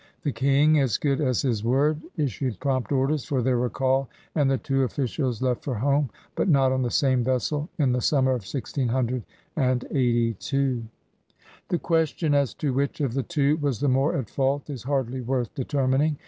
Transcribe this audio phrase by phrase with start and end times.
[0.23, 4.57] The King, as good as his word, issued prompt orders for their recall and the
[4.57, 8.41] two officials left for home, but not on the same vessel, in the summer of
[8.41, 10.83] 1682.
[11.69, 15.21] The question as to which of the two was the more at fault is hardly
[15.21, 16.17] worth determining.